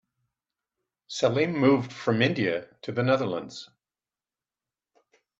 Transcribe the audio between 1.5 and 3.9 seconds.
moved from India to the Netherlands.